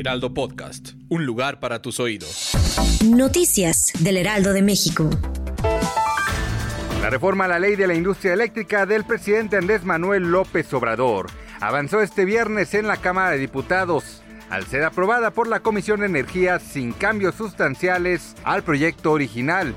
[0.00, 2.52] Heraldo Podcast, un lugar para tus oídos.
[3.04, 5.10] Noticias del Heraldo de México.
[7.02, 11.26] La reforma a la ley de la industria eléctrica del presidente Andrés Manuel López Obrador
[11.60, 16.06] avanzó este viernes en la Cámara de Diputados al ser aprobada por la Comisión de
[16.06, 19.74] Energía sin cambios sustanciales al proyecto original.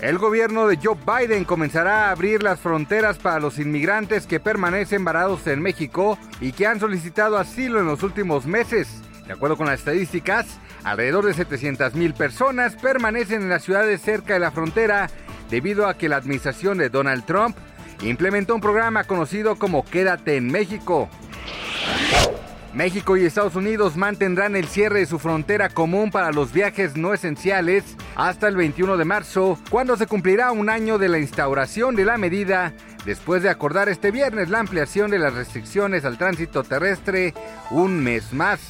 [0.00, 5.04] El gobierno de Joe Biden comenzará a abrir las fronteras para los inmigrantes que permanecen
[5.04, 9.02] varados en México y que han solicitado asilo en los últimos meses.
[9.26, 14.34] De acuerdo con las estadísticas, alrededor de 700 mil personas permanecen en las ciudades cerca
[14.34, 15.10] de la frontera
[15.50, 17.56] debido a que la administración de Donald Trump
[18.02, 21.08] implementó un programa conocido como Quédate en México.
[22.78, 27.12] México y Estados Unidos mantendrán el cierre de su frontera común para los viajes no
[27.12, 27.82] esenciales
[28.14, 32.18] hasta el 21 de marzo, cuando se cumplirá un año de la instauración de la
[32.18, 32.72] medida,
[33.04, 37.34] después de acordar este viernes la ampliación de las restricciones al tránsito terrestre
[37.72, 38.60] un mes más.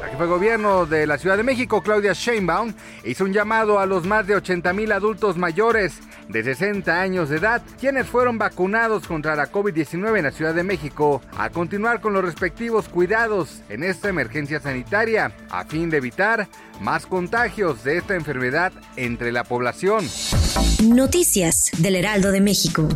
[0.00, 2.72] La jefa de gobierno de la Ciudad de México, Claudia Sheinbaum,
[3.04, 7.36] hizo un llamado a los más de 80 mil adultos mayores de 60 años de
[7.36, 12.12] edad, quienes fueron vacunados contra la COVID-19 en la Ciudad de México, a continuar con
[12.12, 16.48] los respectivos cuidados en esta emergencia sanitaria, a fin de evitar
[16.80, 20.06] más contagios de esta enfermedad entre la población.
[20.82, 22.88] Noticias del Heraldo de México.